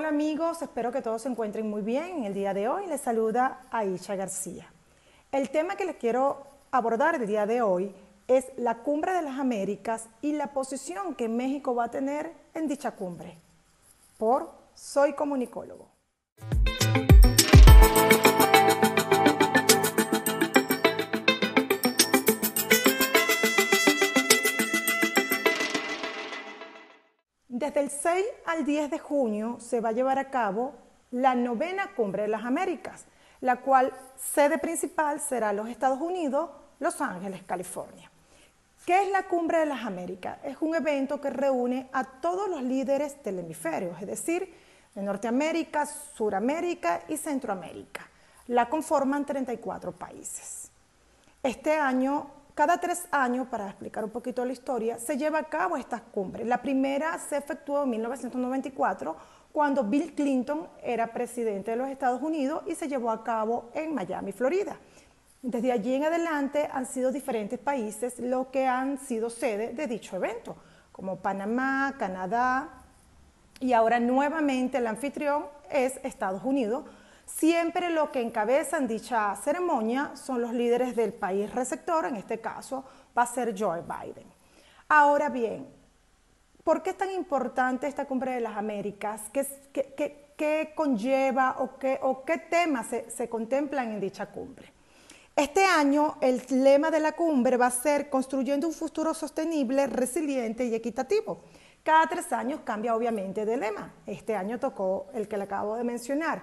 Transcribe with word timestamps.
Hola 0.00 0.08
amigos, 0.08 0.62
espero 0.62 0.90
que 0.90 1.02
todos 1.02 1.20
se 1.20 1.28
encuentren 1.28 1.68
muy 1.68 1.82
bien. 1.82 2.20
En 2.20 2.24
el 2.24 2.32
día 2.32 2.54
de 2.54 2.68
hoy 2.68 2.86
les 2.86 3.02
saluda 3.02 3.66
Aisha 3.70 4.16
García. 4.16 4.66
El 5.30 5.50
tema 5.50 5.76
que 5.76 5.84
les 5.84 5.96
quiero 5.96 6.42
abordar 6.70 7.16
el 7.16 7.26
día 7.26 7.44
de 7.44 7.60
hoy 7.60 7.94
es 8.26 8.46
la 8.56 8.78
Cumbre 8.78 9.12
de 9.12 9.20
las 9.20 9.38
Américas 9.38 10.08
y 10.22 10.32
la 10.32 10.54
posición 10.54 11.14
que 11.14 11.28
México 11.28 11.74
va 11.74 11.84
a 11.84 11.90
tener 11.90 12.32
en 12.54 12.66
dicha 12.66 12.92
cumbre. 12.92 13.36
Por 14.16 14.50
Soy 14.72 15.12
Comunicólogo. 15.12 15.86
Desde 27.70 27.82
el 27.82 27.90
6 27.90 28.24
al 28.46 28.64
10 28.64 28.90
de 28.90 28.98
junio 28.98 29.58
se 29.60 29.80
va 29.80 29.90
a 29.90 29.92
llevar 29.92 30.18
a 30.18 30.28
cabo 30.28 30.74
la 31.12 31.36
novena 31.36 31.94
cumbre 31.94 32.22
de 32.22 32.28
las 32.28 32.44
Américas, 32.44 33.04
la 33.40 33.60
cual 33.60 33.92
sede 34.16 34.58
principal 34.58 35.20
será 35.20 35.52
los 35.52 35.68
Estados 35.68 36.00
Unidos, 36.00 36.50
Los 36.80 37.00
Ángeles, 37.00 37.44
California. 37.44 38.10
¿Qué 38.84 39.04
es 39.04 39.12
la 39.12 39.22
Cumbre 39.28 39.58
de 39.58 39.66
las 39.66 39.84
Américas? 39.86 40.38
Es 40.42 40.56
un 40.60 40.74
evento 40.74 41.20
que 41.20 41.30
reúne 41.30 41.88
a 41.92 42.02
todos 42.02 42.48
los 42.48 42.60
líderes 42.60 43.22
del 43.22 43.38
hemisferio, 43.38 43.94
es 44.00 44.06
decir, 44.08 44.52
de 44.92 45.02
Norteamérica, 45.02 45.86
Suramérica 45.86 47.02
y 47.06 47.18
Centroamérica. 47.18 48.04
La 48.48 48.68
conforman 48.68 49.24
34 49.24 49.92
países. 49.92 50.72
Este 51.40 51.76
año 51.76 52.32
cada 52.54 52.78
tres 52.78 53.06
años, 53.10 53.46
para 53.48 53.68
explicar 53.68 54.04
un 54.04 54.10
poquito 54.10 54.44
la 54.44 54.52
historia, 54.52 54.98
se 54.98 55.16
lleva 55.16 55.38
a 55.38 55.44
cabo 55.44 55.76
estas 55.76 56.02
cumbres. 56.02 56.46
La 56.46 56.60
primera 56.60 57.18
se 57.18 57.36
efectuó 57.36 57.84
en 57.84 57.90
1994, 57.90 59.16
cuando 59.52 59.84
Bill 59.84 60.14
Clinton 60.14 60.68
era 60.82 61.12
presidente 61.12 61.72
de 61.72 61.76
los 61.76 61.88
Estados 61.88 62.22
Unidos 62.22 62.62
y 62.66 62.74
se 62.74 62.88
llevó 62.88 63.10
a 63.10 63.24
cabo 63.24 63.70
en 63.74 63.94
Miami, 63.94 64.32
Florida. 64.32 64.76
Desde 65.42 65.72
allí 65.72 65.94
en 65.94 66.04
adelante 66.04 66.68
han 66.70 66.86
sido 66.86 67.10
diferentes 67.10 67.58
países 67.58 68.18
los 68.18 68.48
que 68.48 68.66
han 68.66 68.98
sido 68.98 69.30
sede 69.30 69.72
de 69.72 69.86
dicho 69.86 70.16
evento, 70.16 70.56
como 70.92 71.16
Panamá, 71.16 71.94
Canadá, 71.98 72.80
y 73.58 73.72
ahora 73.72 74.00
nuevamente 74.00 74.78
el 74.78 74.86
anfitrión 74.86 75.46
es 75.70 75.98
Estados 76.02 76.42
Unidos, 76.44 76.84
Siempre 77.36 77.90
lo 77.90 78.10
que 78.10 78.20
encabezan 78.20 78.86
dicha 78.86 79.34
ceremonia 79.36 80.12
son 80.14 80.42
los 80.42 80.52
líderes 80.52 80.94
del 80.94 81.12
país 81.12 81.52
receptor, 81.54 82.04
en 82.06 82.16
este 82.16 82.40
caso 82.40 82.84
va 83.16 83.22
a 83.22 83.26
ser 83.26 83.54
Joe 83.58 83.82
Biden. 83.82 84.26
Ahora 84.88 85.28
bien, 85.28 85.66
¿por 86.64 86.82
qué 86.82 86.90
es 86.90 86.96
tan 86.96 87.10
importante 87.10 87.86
esta 87.86 88.04
cumbre 88.04 88.32
de 88.32 88.40
las 88.40 88.56
Américas? 88.56 89.22
¿Qué, 89.32 90.72
conlleva 90.74 91.56
o 91.60 91.78
qué, 91.78 91.98
o 92.02 92.24
qué 92.24 92.38
temas 92.38 92.88
se, 92.88 93.10
se 93.10 93.28
contemplan 93.28 93.90
en 93.92 94.00
dicha 94.00 94.26
cumbre? 94.26 94.72
Este 95.36 95.64
año 95.64 96.16
el 96.20 96.42
lema 96.50 96.90
de 96.90 97.00
la 97.00 97.12
cumbre 97.12 97.56
va 97.56 97.66
a 97.66 97.70
ser 97.70 98.10
construyendo 98.10 98.66
un 98.66 98.74
futuro 98.74 99.14
sostenible, 99.14 99.86
resiliente 99.86 100.66
y 100.66 100.74
equitativo. 100.74 101.44
Cada 101.82 102.06
tres 102.06 102.32
años 102.32 102.60
cambia 102.64 102.94
obviamente 102.94 103.46
de 103.46 103.56
lema. 103.56 103.94
Este 104.06 104.36
año 104.36 104.58
tocó 104.58 105.06
el 105.14 105.28
que 105.28 105.38
le 105.38 105.44
acabo 105.44 105.76
de 105.76 105.84
mencionar 105.84 106.42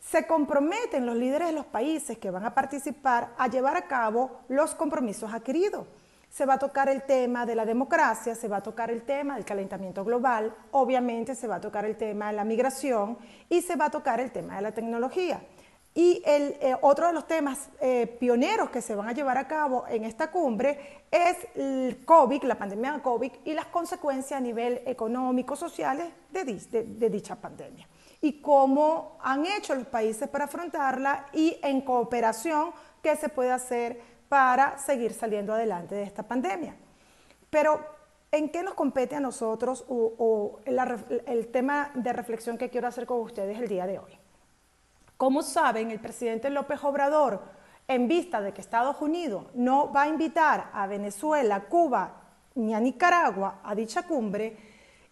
se 0.00 0.26
comprometen 0.26 1.06
los 1.06 1.16
líderes 1.16 1.48
de 1.48 1.54
los 1.54 1.66
países 1.66 2.18
que 2.18 2.30
van 2.30 2.44
a 2.44 2.54
participar 2.54 3.34
a 3.36 3.48
llevar 3.48 3.76
a 3.76 3.86
cabo 3.86 4.40
los 4.48 4.74
compromisos 4.74 5.32
adquiridos. 5.32 5.86
Se 6.30 6.46
va 6.46 6.54
a 6.54 6.58
tocar 6.58 6.88
el 6.88 7.02
tema 7.02 7.44
de 7.44 7.54
la 7.54 7.66
democracia, 7.66 8.34
se 8.34 8.48
va 8.48 8.58
a 8.58 8.62
tocar 8.62 8.90
el 8.90 9.02
tema 9.02 9.34
del 9.34 9.44
calentamiento 9.44 10.04
global, 10.04 10.54
obviamente 10.70 11.34
se 11.34 11.48
va 11.48 11.56
a 11.56 11.60
tocar 11.60 11.84
el 11.84 11.96
tema 11.96 12.28
de 12.28 12.34
la 12.34 12.44
migración 12.44 13.18
y 13.48 13.62
se 13.62 13.76
va 13.76 13.86
a 13.86 13.90
tocar 13.90 14.20
el 14.20 14.30
tema 14.30 14.56
de 14.56 14.62
la 14.62 14.72
tecnología. 14.72 15.42
Y 15.94 16.22
el, 16.24 16.56
eh, 16.60 16.76
otro 16.82 17.08
de 17.08 17.12
los 17.12 17.26
temas 17.26 17.68
eh, 17.80 18.06
pioneros 18.20 18.70
que 18.70 18.80
se 18.80 18.94
van 18.94 19.08
a 19.08 19.12
llevar 19.12 19.38
a 19.38 19.48
cabo 19.48 19.84
en 19.88 20.04
esta 20.04 20.30
cumbre 20.30 21.02
es 21.10 21.36
el 21.56 22.04
COVID, 22.04 22.44
la 22.44 22.56
pandemia 22.56 22.92
de 22.92 23.02
COVID 23.02 23.32
y 23.44 23.54
las 23.54 23.66
consecuencias 23.66 24.38
a 24.38 24.40
nivel 24.40 24.82
económico, 24.86 25.56
sociales 25.56 26.06
de 26.30 27.10
dicha 27.10 27.34
pandemia 27.34 27.88
y 28.20 28.40
cómo 28.40 29.18
han 29.20 29.46
hecho 29.46 29.74
los 29.74 29.86
países 29.86 30.28
para 30.28 30.44
afrontarla 30.44 31.26
y 31.32 31.58
en 31.62 31.80
cooperación 31.80 32.72
qué 33.02 33.16
se 33.16 33.28
puede 33.28 33.50
hacer 33.50 34.00
para 34.28 34.78
seguir 34.78 35.12
saliendo 35.12 35.54
adelante 35.54 35.94
de 35.94 36.02
esta 36.02 36.22
pandemia. 36.22 36.76
Pero, 37.48 37.80
¿en 38.30 38.50
qué 38.50 38.62
nos 38.62 38.74
compete 38.74 39.16
a 39.16 39.20
nosotros 39.20 39.84
o, 39.88 40.60
el 40.66 41.48
tema 41.48 41.90
de 41.94 42.12
reflexión 42.12 42.58
que 42.58 42.68
quiero 42.68 42.86
hacer 42.86 43.06
con 43.06 43.20
ustedes 43.20 43.58
el 43.58 43.68
día 43.68 43.86
de 43.86 43.98
hoy? 43.98 44.18
Como 45.20 45.42
saben, 45.42 45.90
el 45.90 46.00
presidente 46.00 46.48
López 46.48 46.82
Obrador, 46.82 47.42
en 47.86 48.08
vista 48.08 48.40
de 48.40 48.54
que 48.54 48.62
Estados 48.62 49.02
Unidos 49.02 49.44
no 49.52 49.92
va 49.92 50.04
a 50.04 50.08
invitar 50.08 50.70
a 50.72 50.86
Venezuela, 50.86 51.64
Cuba 51.64 52.22
ni 52.54 52.72
a 52.72 52.80
Nicaragua 52.80 53.60
a 53.62 53.74
dicha 53.74 54.04
cumbre, 54.04 54.56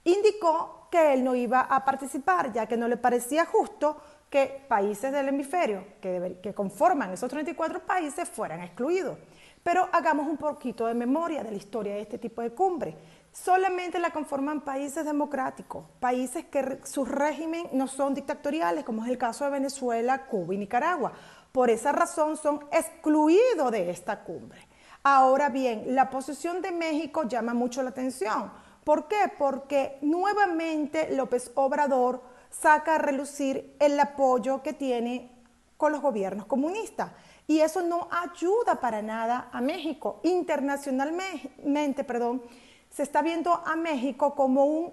indicó 0.05 0.89
que 0.91 1.13
él 1.13 1.23
no 1.23 1.35
iba 1.35 1.61
a 1.61 1.85
participar, 1.85 2.51
ya 2.55 2.65
que 2.65 2.79
no 2.79 2.89
le 2.89 2.97
parecía 2.97 3.45
justo 3.45 3.99
que 4.31 4.65
países 4.67 5.13
del 5.13 5.29
hemisferio 5.29 5.85
que, 6.01 6.55
conforman 6.55 7.13
esos 7.13 7.29
34 7.29 7.81
países 7.81 8.31
fueran 8.31 8.63
excluidos. 8.63 9.19
Pero 9.63 9.91
hagamos 9.93 10.27
un 10.27 10.39
poquito 10.39 10.87
de 10.87 10.95
memoria 10.95 11.45
de 11.45 11.51
la 11.51 11.59
historia 11.59 11.93
de 11.93 12.01
este 12.01 12.17
tipo 12.17 12.41
de 12.41 12.53
cumbre. 12.53 12.97
Solamente 13.33 13.99
la 13.99 14.11
conforman 14.11 14.63
países 14.63 15.05
democráticos, 15.05 15.85
países 16.01 16.47
que 16.47 16.81
sus 16.85 17.09
régimen 17.09 17.69
no 17.73 17.87
son 17.87 18.15
dictatoriales, 18.15 18.85
como 18.85 19.05
es 19.05 19.11
el 19.11 19.19
caso 19.19 19.45
de 19.45 19.51
Venezuela, 19.51 20.27
Cuba 20.27 20.55
y 20.55 20.59
Nicaragua. 20.59 21.13
Por 21.53 21.71
esa 21.71 21.93
razón 21.93 22.37
son 22.37 22.65
excluidos 22.73 23.71
de 23.71 23.91
esta 23.91 24.25
cumbre. 24.25 24.67
Ahora 25.03 25.49
bien, 25.49 25.95
la 25.95 26.11
posición 26.11 26.61
de 26.61 26.73
México 26.73 27.23
llama 27.25 27.55
mucho 27.55 27.83
la 27.83 27.91
atención 27.91 28.51
¿Por 28.89 29.07
qué? 29.07 29.31
Porque 29.39 29.99
nuevamente 30.01 31.15
López 31.15 31.53
Obrador 31.57 32.23
saca 32.49 32.95
a 32.95 32.99
relucir 32.99 33.77
el 33.81 34.01
apoyo 34.01 34.63
que 34.63 34.73
tiene 34.73 35.31
con 35.77 35.93
los 35.93 36.01
gobiernos 36.01 36.47
comunistas. 36.47 37.11
Y 37.47 37.61
eso 37.61 37.83
no 37.83 38.09
ayuda 38.11 38.81
para 38.81 39.03
nada 39.03 39.51
a 39.53 39.61
México. 39.61 40.21
Internacionalmente, 40.23 42.03
perdón, 42.03 42.43
se 42.91 43.03
está 43.03 43.23
viendo 43.23 43.53
a 43.53 43.77
México 43.77 44.35
como 44.35 44.65
un 44.65 44.93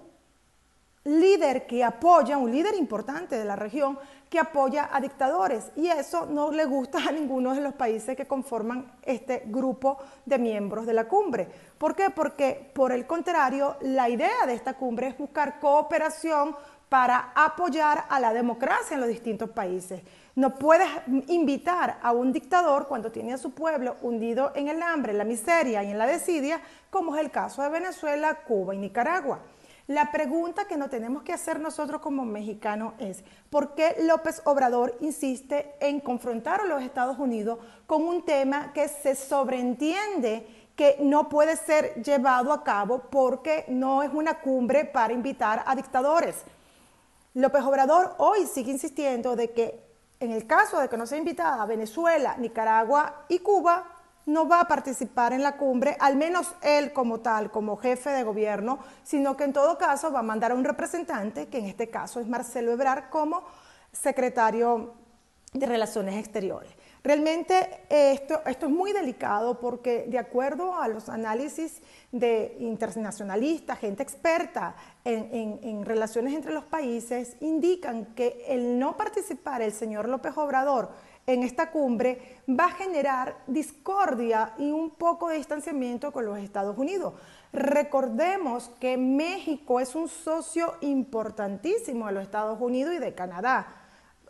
líder 1.06 1.66
que 1.66 1.84
apoya, 1.84 2.36
un 2.36 2.50
líder 2.50 2.74
importante 2.74 3.38
de 3.38 3.44
la 3.44 3.56
región, 3.56 3.98
que 4.28 4.40
apoya 4.40 4.90
a 4.92 5.00
dictadores. 5.00 5.70
Y 5.76 5.86
eso 5.86 6.26
no 6.26 6.50
le 6.50 6.64
gusta 6.64 6.98
a 6.98 7.12
ninguno 7.12 7.54
de 7.54 7.60
los 7.60 7.74
países 7.74 8.16
que 8.16 8.26
conforman 8.26 8.92
este 9.02 9.44
grupo 9.46 9.98
de 10.24 10.38
miembros 10.38 10.84
de 10.84 10.92
la 10.92 11.06
cumbre. 11.06 11.48
¿Por 11.78 11.94
qué? 11.94 12.10
Porque, 12.10 12.70
por 12.74 12.92
el 12.92 13.06
contrario, 13.06 13.76
la 13.82 14.08
idea 14.08 14.46
de 14.46 14.54
esta 14.54 14.74
cumbre 14.74 15.08
es 15.08 15.16
buscar 15.16 15.60
cooperación 15.60 16.56
para 16.88 17.32
apoyar 17.34 18.04
a 18.08 18.20
la 18.20 18.32
democracia 18.32 18.94
en 18.94 19.00
los 19.00 19.08
distintos 19.08 19.50
países. 19.50 20.02
No 20.34 20.54
puedes 20.54 20.88
invitar 21.28 21.98
a 22.02 22.12
un 22.12 22.32
dictador 22.32 22.86
cuando 22.86 23.10
tiene 23.10 23.32
a 23.32 23.38
su 23.38 23.52
pueblo 23.52 23.96
hundido 24.02 24.52
en 24.54 24.68
el 24.68 24.82
hambre, 24.82 25.12
en 25.12 25.18
la 25.18 25.24
miseria 25.24 25.82
y 25.82 25.90
en 25.90 25.98
la 25.98 26.06
desidia, 26.06 26.60
como 26.90 27.16
es 27.16 27.22
el 27.22 27.30
caso 27.30 27.62
de 27.62 27.70
Venezuela, 27.70 28.34
Cuba 28.46 28.74
y 28.74 28.78
Nicaragua. 28.78 29.40
La 29.88 30.10
pregunta 30.10 30.66
que 30.66 30.76
nos 30.76 30.90
tenemos 30.90 31.22
que 31.22 31.32
hacer 31.32 31.60
nosotros 31.60 32.00
como 32.00 32.24
mexicanos 32.24 32.94
es, 32.98 33.22
¿por 33.50 33.74
qué 33.74 33.96
López 34.02 34.42
Obrador 34.44 34.96
insiste 35.00 35.74
en 35.80 36.00
confrontar 36.00 36.60
a 36.60 36.64
los 36.64 36.82
Estados 36.82 37.18
Unidos 37.18 37.60
con 37.86 38.02
un 38.02 38.24
tema 38.24 38.72
que 38.72 38.88
se 38.88 39.14
sobreentiende 39.14 40.46
que 40.74 40.98
no 41.00 41.28
puede 41.28 41.56
ser 41.56 41.94
llevado 42.02 42.52
a 42.52 42.64
cabo 42.64 43.04
porque 43.10 43.64
no 43.68 44.02
es 44.02 44.12
una 44.12 44.40
cumbre 44.40 44.84
para 44.84 45.12
invitar 45.12 45.62
a 45.64 45.76
dictadores? 45.76 46.44
López 47.36 47.62
Obrador 47.64 48.14
hoy 48.16 48.46
sigue 48.46 48.72
insistiendo 48.72 49.36
de 49.36 49.50
que 49.50 49.78
en 50.20 50.32
el 50.32 50.46
caso 50.46 50.80
de 50.80 50.88
que 50.88 50.96
no 50.96 51.06
sea 51.06 51.18
invitada 51.18 51.62
a 51.62 51.66
Venezuela, 51.66 52.34
Nicaragua 52.38 53.26
y 53.28 53.40
Cuba, 53.40 53.84
no 54.24 54.48
va 54.48 54.60
a 54.60 54.68
participar 54.68 55.34
en 55.34 55.42
la 55.42 55.58
cumbre, 55.58 55.98
al 56.00 56.16
menos 56.16 56.54
él 56.62 56.94
como 56.94 57.20
tal, 57.20 57.50
como 57.50 57.76
jefe 57.76 58.08
de 58.08 58.22
gobierno, 58.22 58.78
sino 59.04 59.36
que 59.36 59.44
en 59.44 59.52
todo 59.52 59.76
caso 59.76 60.10
va 60.10 60.20
a 60.20 60.22
mandar 60.22 60.52
a 60.52 60.54
un 60.54 60.64
representante, 60.64 61.48
que 61.48 61.58
en 61.58 61.66
este 61.66 61.90
caso 61.90 62.20
es 62.20 62.26
Marcelo 62.26 62.72
Ebrard, 62.72 63.10
como 63.10 63.44
secretario 63.92 64.94
de 65.52 65.66
Relaciones 65.66 66.16
Exteriores. 66.16 66.72
Realmente 67.06 67.82
esto, 67.88 68.40
esto 68.46 68.66
es 68.66 68.72
muy 68.72 68.92
delicado 68.92 69.60
porque 69.60 70.06
de 70.08 70.18
acuerdo 70.18 70.74
a 70.74 70.88
los 70.88 71.08
análisis 71.08 71.80
de 72.10 72.56
internacionalistas, 72.58 73.78
gente 73.78 74.02
experta 74.02 74.74
en, 75.04 75.60
en, 75.62 75.84
relaciones 75.84 76.34
entre 76.34 76.52
los 76.52 76.64
países, 76.64 77.36
indican 77.40 78.06
que 78.16 78.44
el 78.48 78.80
no 78.80 78.96
participar 78.96 79.62
el 79.62 79.70
señor 79.70 80.08
López 80.08 80.36
Obrador 80.36 80.90
en 81.28 81.44
esta 81.44 81.70
cumbre 81.70 82.40
va 82.48 82.64
a 82.64 82.70
generar 82.70 83.36
discordia 83.46 84.54
y 84.58 84.72
un 84.72 84.90
poco 84.90 85.28
de 85.28 85.36
distanciamiento 85.36 86.10
con 86.10 86.26
los 86.26 86.38
Estados 86.38 86.76
Unidos. 86.76 87.14
Recordemos 87.52 88.68
que 88.80 88.96
México 88.96 89.78
es 89.78 89.94
un 89.94 90.08
socio 90.08 90.74
importantísimo 90.80 92.06
de 92.06 92.12
los 92.14 92.24
Estados 92.24 92.60
Unidos 92.60 92.94
y 92.96 92.98
de 92.98 93.14
Canadá, 93.14 93.84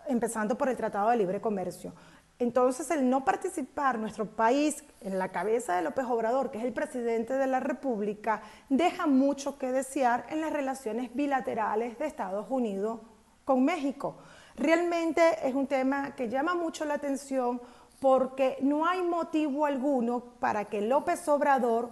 empezando 0.08 0.58
por 0.58 0.68
el 0.68 0.76
Tratado 0.76 1.08
de 1.08 1.16
Libre 1.16 1.40
Comercio. 1.40 1.94
Entonces, 2.38 2.90
el 2.90 3.08
no 3.08 3.24
participar 3.24 3.98
nuestro 3.98 4.26
país 4.26 4.84
en 5.00 5.18
la 5.18 5.32
cabeza 5.32 5.76
de 5.76 5.82
López 5.82 6.04
Obrador, 6.04 6.50
que 6.50 6.58
es 6.58 6.64
el 6.64 6.74
presidente 6.74 7.32
de 7.34 7.46
la 7.46 7.60
República, 7.60 8.42
deja 8.68 9.06
mucho 9.06 9.58
que 9.58 9.72
desear 9.72 10.26
en 10.28 10.42
las 10.42 10.52
relaciones 10.52 11.14
bilaterales 11.14 11.98
de 11.98 12.06
Estados 12.06 12.46
Unidos 12.50 13.00
con 13.44 13.64
México. 13.64 14.18
Realmente 14.56 15.22
es 15.48 15.54
un 15.54 15.66
tema 15.66 16.14
que 16.14 16.28
llama 16.28 16.54
mucho 16.54 16.84
la 16.84 16.94
atención 16.94 17.60
porque 18.00 18.58
no 18.60 18.86
hay 18.86 19.02
motivo 19.02 19.64
alguno 19.64 20.20
para 20.38 20.66
que 20.66 20.82
López 20.82 21.26
Obrador 21.28 21.90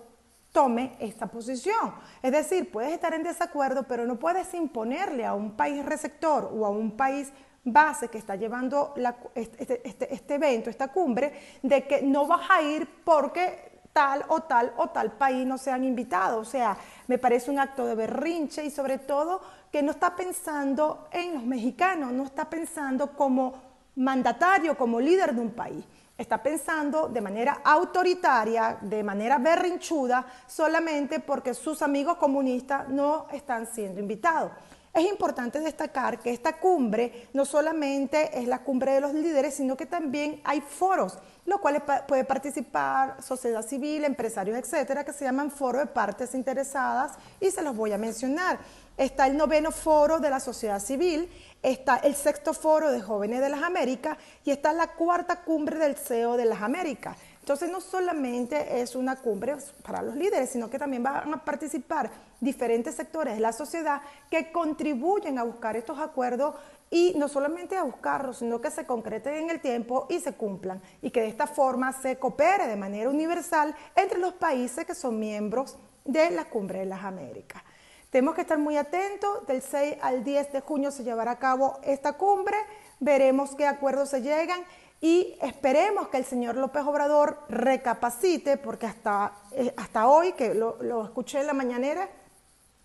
tome 0.53 0.95
esta 1.01 1.27
posición. 1.27 1.95
Es 2.23 2.33
decir, 2.33 2.71
puedes 2.71 2.93
estar 2.93 3.15
en 3.15 3.23
desacuerdo, 3.23 3.85
pero 3.89 4.07
no 4.07 4.19
puedes 4.19 4.53
imponerle 4.55 5.25
a 5.25 5.35
un 5.35 5.57
país 5.57 5.85
receptor 5.85 6.51
o 6.55 6.67
a 6.67 6.71
un 6.71 6.97
país 6.97 7.33
base 7.65 8.09
que 8.09 8.19
está 8.19 8.37
llevando 8.37 8.95
este, 9.35 9.63
este, 9.63 9.89
este, 9.89 10.15
este, 10.15 10.35
evento, 10.35 10.71
esta 10.71 10.89
cumbre, 10.89 11.59
de 11.63 11.87
que 11.87 12.03
no 12.03 12.27
vas 12.27 12.49
a 12.51 12.63
ir 12.63 12.87
porque 13.05 13.81
tal 13.93 14.25
o 14.29 14.41
tal 14.41 14.75
o 14.77 14.89
tal 14.89 15.13
país 15.13 15.47
no 15.47 15.57
se 15.57 15.71
han 15.71 15.85
invitado. 15.85 16.41
O 16.41 16.45
sea, 16.45 16.77
me 17.07 17.19
parece 17.19 17.51
un 17.51 17.59
acto 17.59 17.87
de 17.87 17.95
berrinche 17.95 18.65
y 18.65 18.71
sobre 18.71 18.99
todo 18.99 19.41
que 19.71 19.83
no 19.83 19.93
está 19.93 20.15
pensando 20.15 21.09
en 21.11 21.35
los 21.35 21.45
mexicanos, 21.45 22.13
no 22.13 22.25
está 22.25 22.49
pensando 22.49 23.13
como 23.13 23.55
mandatario, 23.97 24.77
como 24.77 25.01
líder 25.01 25.35
de 25.35 25.41
un 25.41 25.51
país. 25.53 25.85
Está 26.17 26.41
pensando 26.41 27.09
de 27.09 27.21
manera 27.21 27.61
autoritaria, 27.65 28.79
de 28.81 29.03
manera 29.03 29.39
berrinchuda, 29.39 30.25
solamente 30.47 31.19
porque 31.19 31.55
sus 31.55 31.83
amigos 31.83 32.19
comunistas 32.19 32.89
no 32.89 33.27
están 33.33 33.67
siendo 33.67 34.01
invitados. 34.01 34.53
Es 34.95 35.05
importante 35.11 35.59
destacar 35.59 36.21
que 36.21 36.31
esta 36.31 36.61
cumbre 36.61 37.27
no 37.33 37.45
solamente 37.45 38.39
es 38.39 38.47
la 38.47 38.61
cumbre 38.61 38.93
de 38.93 39.01
los 39.01 39.13
líderes, 39.13 39.55
sino 39.55 39.77
que 39.77 39.87
también 39.87 40.41
hay 40.45 40.61
foros, 40.61 41.19
los 41.47 41.59
cuales 41.59 41.83
puede 42.07 42.23
participar 42.23 43.21
sociedad 43.21 43.67
civil, 43.67 44.05
empresarios, 44.05 44.57
etcétera, 44.57 45.03
que 45.03 45.13
se 45.13 45.25
llaman 45.25 45.51
foro 45.51 45.81
de 45.81 45.87
partes 45.87 46.33
interesadas 46.37 47.15
y 47.41 47.51
se 47.51 47.63
los 47.63 47.75
voy 47.75 47.91
a 47.91 47.99
mencionar. 47.99 48.61
Está 48.97 49.27
el 49.27 49.37
noveno 49.37 49.73
foro 49.73 50.21
de 50.21 50.31
la 50.31 50.39
sociedad 50.39 50.79
civil, 50.79 51.29
está 51.61 51.97
el 51.97 52.15
sexto 52.15 52.55
foro 52.55 52.93
de 52.93 53.03
jóvenes 53.03 53.41
de 53.41 53.49
las 53.49 53.65
Américas 53.65 54.17
y 54.45 54.53
está 54.53 54.73
la 54.73 54.93
cuarta 54.93 55.43
cumbre 55.43 55.77
del 55.77 55.97
CEO 55.97 56.37
de 56.37 56.45
las 56.45 56.63
Américas. 56.63 57.17
Entonces 57.45 57.71
no 57.71 57.83
solamente 57.83 58.81
es 58.81 58.97
una 58.97 59.17
cumbre 59.17 59.55
para 59.83 60.01
los 60.01 60.17
líderes, 60.17 60.49
sino 60.49 60.71
que 60.71 60.79
también 60.79 61.03
van 61.03 61.35
a 61.35 61.45
participar 61.45 62.11
diferentes 62.41 62.95
sectores 62.95 63.35
de 63.35 63.41
la 63.41 63.53
sociedad 63.53 64.01
que 64.31 64.51
contribuyen 64.51 65.39
a 65.39 65.43
buscar 65.43 65.77
estos 65.77 65.99
acuerdos 65.99 66.55
y 66.89 67.13
no 67.19 67.29
solamente 67.29 67.77
a 67.77 67.83
buscarlos, 67.83 68.39
sino 68.39 68.63
que 68.63 68.71
se 68.71 68.87
concreten 68.87 69.35
en 69.35 69.51
el 69.51 69.61
tiempo 69.61 70.07
y 70.09 70.21
se 70.21 70.33
cumplan 70.33 70.81
y 71.03 71.11
que 71.11 71.21
de 71.21 71.29
esta 71.29 71.47
forma 71.47 71.93
se 71.93 72.17
coopere 72.19 72.67
de 72.67 72.77
manera 72.77 73.11
universal 73.11 73.77
entre 73.95 74.21
los 74.21 74.33
países 74.33 74.87
que 74.87 74.95
son 74.95 75.21
miembros 75.21 75.77
de 76.03 76.31
la 76.31 76.47
Cumbre 76.47 76.79
de 76.79 76.87
las 76.87 77.05
Américas. 77.05 77.63
Tenemos 78.09 78.37
que 78.37 78.41
estar 78.41 78.57
muy 78.57 78.79
atentos, 78.79 79.47
del 79.47 79.61
6 79.61 79.97
al 80.01 80.25
10 80.25 80.51
de 80.51 80.61
junio 80.63 80.91
se 80.91 81.05
llevará 81.05 81.33
a 81.33 81.39
cabo 81.39 81.79
esta 81.83 82.15
cumbre, 82.15 82.57
veremos 83.01 83.55
qué 83.55 83.67
acuerdos 83.67 84.09
se 84.09 84.23
llegan 84.23 84.65
y 85.01 85.37
esperemos 85.43 86.09
que 86.09 86.17
el 86.17 86.25
señor 86.25 86.57
López 86.57 86.83
Obrador 86.85 87.39
recapacite, 87.49 88.57
porque 88.57 88.87
hasta, 88.87 89.33
eh, 89.53 89.75
hasta 89.77 90.09
hoy, 90.09 90.33
que 90.33 90.55
lo, 90.55 90.83
lo 90.83 91.05
escuché 91.05 91.41
en 91.41 91.47
la 91.47 91.53
mañanera, 91.53 92.09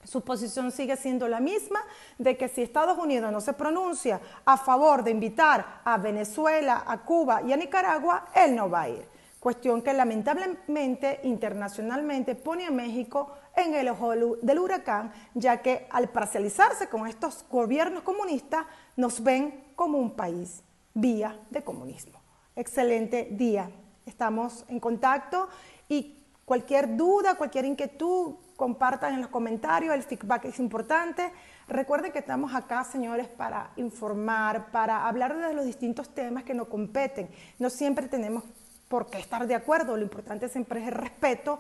su 0.04 0.22
posición 0.22 0.72
sigue 0.72 0.98
siendo 0.98 1.28
la 1.28 1.40
misma 1.40 1.82
de 2.18 2.38
que 2.38 2.48
si 2.48 2.62
Estados 2.62 2.98
Unidos 2.98 3.32
no 3.32 3.42
se 3.42 3.54
pronuncia 3.54 4.20
a 4.46 4.58
favor 4.58 5.04
de 5.04 5.12
invitar 5.12 5.82
a 5.84 5.98
Venezuela, 5.98 6.84
a 6.88 7.00
Cuba 7.00 7.42
y 7.42 7.54
a 7.54 7.58
Nicaragua, 7.58 8.28
él 8.34 8.56
no 8.56 8.70
va 8.70 8.82
a 8.82 8.90
ir. 8.90 9.06
Cuestión 9.40 9.82
que 9.82 9.94
lamentablemente 9.94 11.22
internacionalmente 11.24 12.36
pone 12.36 12.66
a 12.66 12.72
México 12.72 13.34
en 13.56 13.74
el 13.74 13.88
ojo 13.88 14.12
del 14.42 14.60
huracán, 14.60 15.14
ya 15.34 15.62
que 15.62 15.88
al 15.90 16.10
parcializarse 16.10 16.90
con 16.90 17.08
estos 17.08 17.46
gobiernos 17.50 18.04
comunistas 18.04 18.66
nos 18.98 19.24
ven 19.24 19.72
como 19.76 19.98
un 19.98 20.12
país 20.12 20.64
vía 20.94 21.40
de 21.50 21.64
comunismo. 21.64 22.20
Excelente 22.56 23.30
día. 23.32 23.70
Estamos 24.06 24.66
en 24.68 24.80
contacto 24.80 25.48
y 25.88 26.24
cualquier 26.46 26.98
duda, 26.98 27.36
cualquier 27.36 27.66
inquietud, 27.66 28.36
compartan 28.56 29.14
en 29.14 29.22
los 29.22 29.30
comentarios, 29.30 29.94
el 29.94 30.04
feedback 30.04 30.46
es 30.46 30.60
importante. 30.60 31.32
Recuerden 31.68 32.12
que 32.12 32.20
estamos 32.20 32.54
acá, 32.54 32.84
señores, 32.84 33.28
para 33.28 33.72
informar, 33.78 34.72
para 34.72 35.08
hablar 35.08 35.38
de 35.38 35.54
los 35.54 35.66
distintos 35.66 36.10
temas 36.10 36.44
que 36.44 36.54
nos 36.54 36.68
competen. 36.68 37.30
No 37.60 37.70
siempre 37.70 38.08
tenemos 38.08 38.44
por 38.90 39.10
qué 39.10 39.20
estar 39.20 39.48
de 39.48 39.56
acuerdo, 39.56 39.96
lo 39.96 40.04
importante 40.04 40.50
siempre 40.50 40.82
es 40.82 40.88
el 40.88 40.94
respeto, 40.96 41.60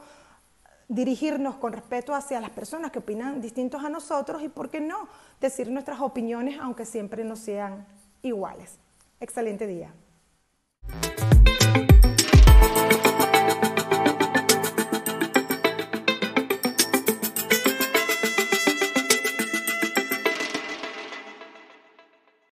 dirigirnos 0.88 1.56
con 1.56 1.72
respeto 1.72 2.16
hacia 2.16 2.42
las 2.42 2.50
personas 2.50 2.92
que 2.92 3.00
opinan 3.00 3.40
distintos 3.40 3.84
a 3.86 3.90
nosotros 3.90 4.42
y, 4.42 4.50
¿por 4.50 4.70
qué 4.70 4.82
no?, 4.82 5.08
decir 5.40 5.70
nuestras 5.70 6.02
opiniones 6.02 6.60
aunque 6.60 6.84
siempre 6.84 7.24
no 7.24 7.36
sean 7.36 7.86
iguales. 8.24 8.80
Excelente 9.20 9.68
día. 9.68 9.94